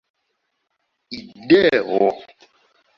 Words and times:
ideo 1.53 1.97